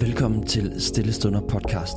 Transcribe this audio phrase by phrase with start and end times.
[0.00, 1.96] Velkommen til Stillestunder podcast.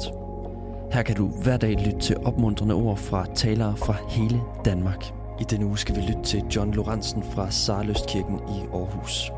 [0.92, 5.06] Her kan du hver dag lytte til opmuntrende ord fra talere fra hele Danmark.
[5.40, 9.32] I denne uge skal vi lytte til John Lorentzen fra Sarløstkirken i Aarhus.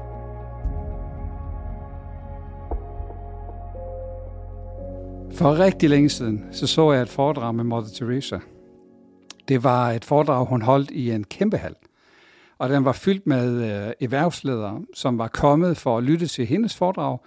[5.38, 8.40] For rigtig længe siden, så så jeg et foredrag med Mother Teresa.
[9.48, 11.76] Det var et foredrag, hun holdt i en kæmpe hal.
[12.58, 16.76] Og den var fyldt med øh, erhvervsledere, som var kommet for at lytte til hendes
[16.76, 17.18] foredrag,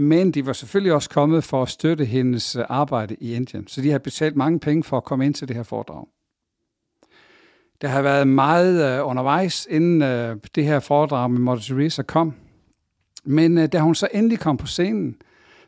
[0.00, 3.66] men de var selvfølgelig også kommet for at støtte hendes arbejde i Indien.
[3.66, 6.06] Så de har betalt mange penge for at komme ind til det her foredrag.
[7.80, 12.34] Der har været meget øh, undervejs, inden øh, det her foredrag med Mother Teresa kom.
[13.24, 15.16] Men øh, da hun så endelig kom på scenen,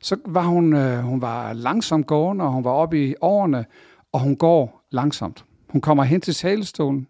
[0.03, 3.65] så var hun, øh, hun var langsomt gående, og hun var oppe i årene,
[4.13, 5.45] og hun går langsomt.
[5.69, 7.07] Hun kommer hen til talestolen,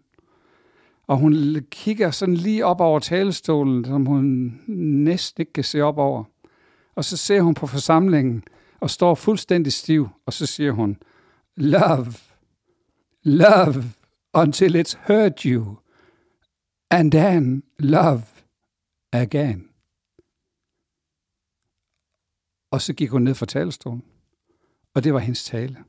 [1.07, 5.97] og hun kigger sådan lige op over talestolen, som hun næsten ikke kan se op
[5.97, 6.23] over.
[6.95, 8.43] Og så ser hun på forsamlingen
[8.79, 10.97] og står fuldstændig stiv, og så siger hun,
[11.55, 12.13] Love,
[13.23, 13.83] love
[14.33, 15.77] until it's hurt you,
[16.89, 18.23] and then love
[19.11, 19.69] again.
[22.71, 24.03] Og så gik hun ned fra talestolen,
[24.93, 25.83] og det var hendes tale.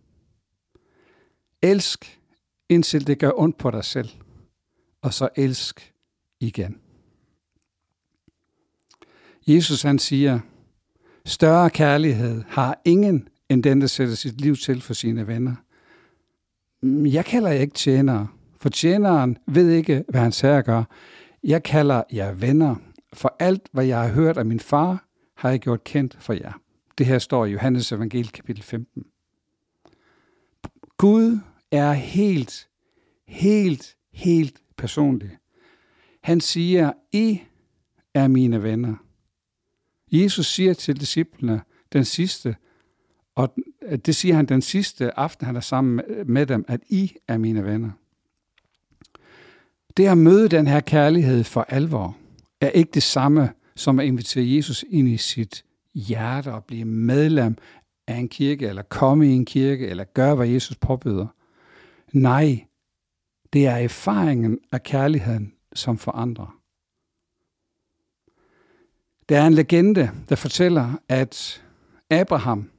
[1.62, 2.20] Elsk,
[2.68, 4.08] indtil det gør ondt på dig selv,
[5.02, 5.94] og så elsk
[6.40, 6.80] igen.
[9.46, 10.40] Jesus han siger,
[11.26, 15.54] Større kærlighed har ingen end den, der sætter sit liv til for sine venner.
[17.06, 20.84] Jeg kalder jer ikke tjenere, for tjeneren ved ikke, hvad hans herre gør.
[21.44, 22.76] Jeg kalder jer venner,
[23.12, 25.04] for alt, hvad jeg har hørt af min far,
[25.36, 26.52] har jeg gjort kendt for jer.
[26.98, 29.04] Det her står i Johannes evangel kapitel 15.
[30.96, 31.38] Gud
[31.70, 32.68] er helt,
[33.28, 35.30] helt, helt personlig.
[36.22, 37.40] Han siger, I
[38.14, 39.03] er mine venner.
[40.22, 41.62] Jesus siger til disciplene
[41.92, 42.56] den sidste,
[43.34, 43.54] og
[44.06, 47.64] det siger han den sidste aften, han er sammen med dem, at I er mine
[47.64, 47.90] venner.
[49.96, 52.16] Det at møde den her kærlighed for alvor,
[52.60, 55.64] er ikke det samme som at invitere Jesus ind i sit
[55.94, 57.56] hjerte og blive medlem
[58.06, 61.26] af en kirke, eller komme i en kirke, eller gøre, hvad Jesus påbyder.
[62.12, 62.64] Nej,
[63.52, 66.58] det er erfaringen af kærligheden, som forandrer.
[69.28, 71.62] Der er en legende, der fortæller, at
[72.10, 72.70] Abraham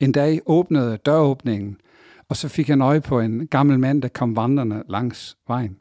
[0.00, 1.80] en dag åbnede døråbningen,
[2.28, 5.76] og så fik han øje på en gammel mand, der kom vandrende langs vejen.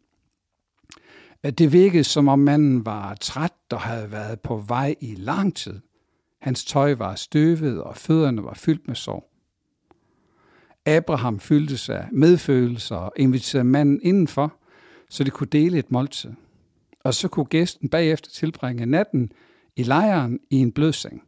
[1.44, 5.80] Det virkede, som om manden var træt og havde været på vej i lang tid.
[6.42, 9.32] Hans tøj var støvet, og fødderne var fyldt med sorg.
[10.86, 14.54] Abraham fyldte sig medfølelse og inviterede manden indenfor,
[15.10, 16.32] så de kunne dele et måltid.
[17.04, 19.32] Og så kunne gæsten bagefter tilbringe natten
[19.76, 21.24] i lejren i en blødseng.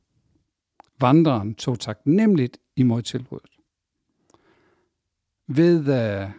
[1.00, 3.50] Vandreren tog taknemmeligt imod tilbuddet.
[5.48, 6.30] Ved øh,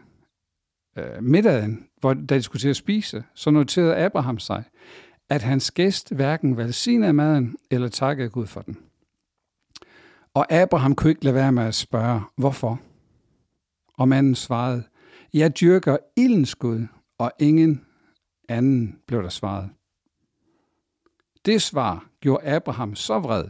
[0.97, 4.65] øh, middagen, hvor da de skulle til at spise, så noterede Abraham sig,
[5.28, 8.78] at hans gæst hverken velsignede maden eller takkede Gud for den.
[10.34, 12.81] Og Abraham kunne ikke lade være med at spørge, hvorfor?
[13.98, 14.82] Og manden svarede,
[15.34, 16.86] jeg dyrker ildens Gud,
[17.19, 17.84] og ingen
[18.48, 19.71] anden blev der svaret.
[21.44, 23.44] Det svar gjorde Abraham så vred,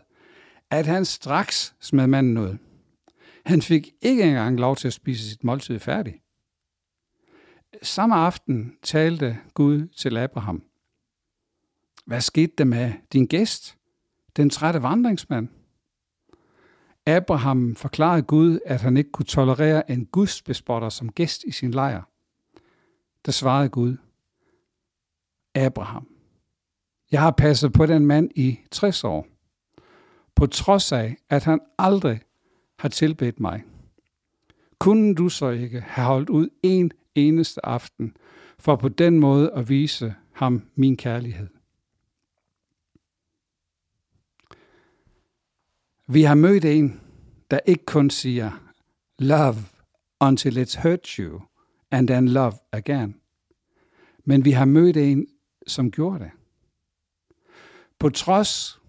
[0.71, 2.57] at han straks smed manden ud.
[3.47, 6.21] Han fik ikke engang lov til at spise sit måltid færdig.
[7.83, 10.63] Samme aften talte Gud til Abraham.
[12.07, 13.79] Hvad skete der med din gæst,
[14.37, 15.49] den trætte vandringsmand?
[17.07, 22.03] Abraham forklarede Gud, at han ikke kunne tolerere en gudsbespotter som gæst i sin lejr.
[23.27, 23.97] Der svarede Gud,
[25.55, 26.14] Abraham,
[27.13, 29.27] jeg har passet på den mand i 60 år,
[30.35, 32.21] på trods af, at han aldrig
[32.79, 33.65] har tilbedt mig.
[34.79, 38.17] Kunne du så ikke have holdt ud en eneste aften,
[38.59, 41.49] for på den måde at vise ham min kærlighed?
[46.07, 47.01] Vi har mødt en,
[47.51, 48.71] der ikke kun siger,
[49.19, 49.57] love
[50.21, 51.41] until it's hurt you,
[51.91, 53.15] and then love again.
[54.25, 55.27] Men vi har mødt en,
[55.67, 56.31] som gjorde det.
[58.05, 58.81] På trods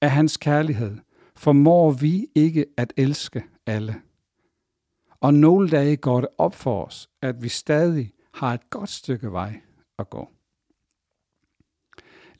[0.00, 0.98] af hans kærlighed
[1.36, 4.02] formår vi ikke at elske alle.
[5.20, 9.32] Og nogle dage går det op for os, at vi stadig har et godt stykke
[9.32, 9.60] vej
[9.98, 10.28] at gå.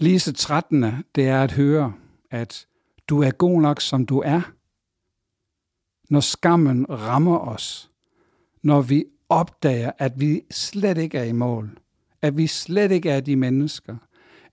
[0.00, 1.94] Lige så trættende det er at høre,
[2.30, 2.66] at
[3.08, 4.52] du er god nok, som du er.
[6.10, 7.90] Når skammen rammer os,
[8.62, 11.78] når vi opdager, at vi slet ikke er i mål,
[12.22, 13.96] at vi slet ikke er de mennesker,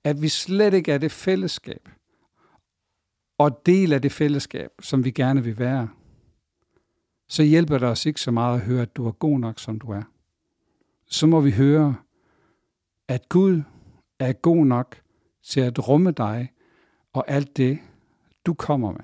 [0.03, 1.89] at vi slet ikke er det fællesskab,
[3.37, 5.89] og del af det fællesskab, som vi gerne vil være,
[7.27, 9.79] så hjælper det os ikke så meget at høre, at du er god nok, som
[9.79, 10.03] du er.
[11.05, 11.95] Så må vi høre,
[13.07, 13.61] at Gud
[14.19, 15.01] er god nok
[15.43, 16.51] til at rumme dig
[17.13, 17.79] og alt det,
[18.45, 19.03] du kommer med.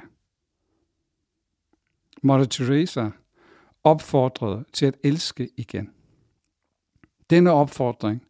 [2.23, 3.09] Mother Teresa
[3.83, 5.93] opfordrede til at elske igen.
[7.29, 8.25] Denne opfordring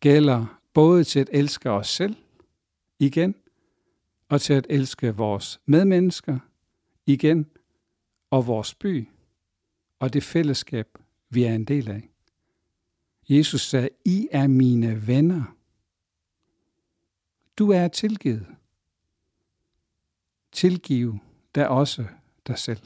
[0.00, 2.16] gælder både til at elske os selv
[2.98, 3.34] igen,
[4.28, 6.38] og til at elske vores medmennesker
[7.06, 7.46] igen,
[8.30, 9.08] og vores by,
[9.98, 10.98] og det fællesskab,
[11.30, 12.08] vi er en del af.
[13.28, 15.56] Jesus sagde, I er mine venner.
[17.58, 18.46] Du er tilgivet.
[20.52, 21.18] Tilgiv
[21.54, 22.04] da også
[22.46, 22.80] dig selv.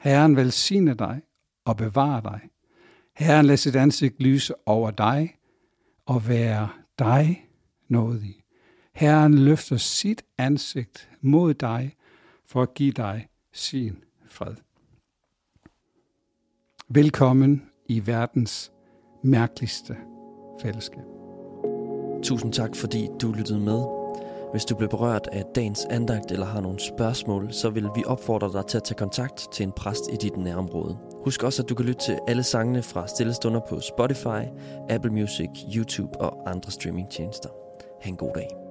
[0.00, 1.22] Herren velsigne dig
[1.64, 2.40] og bevare dig.
[3.12, 5.36] Herren lad sit ansigt lyse over dig
[6.06, 6.68] og være
[6.98, 7.48] dig
[7.88, 8.36] nådig.
[8.94, 11.96] Herren løfter sit ansigt mod dig
[12.46, 13.96] for at give dig sin
[14.28, 14.54] fred.
[16.88, 18.72] Velkommen i verdens
[19.24, 19.96] mærkeligste
[20.62, 21.04] fællesskab.
[22.22, 23.82] Tusind tak, fordi du lyttede med.
[24.52, 28.52] Hvis du blev berørt af dagens andagt eller har nogle spørgsmål, så vil vi opfordre
[28.52, 31.11] dig til at tage kontakt til en præst i dit nærområde.
[31.24, 34.42] Husk også, at du kan lytte til alle sangene fra Stillestunder på Spotify,
[34.88, 37.48] Apple Music, YouTube og andre streamingtjenester.
[38.00, 38.61] Ha' en god dag.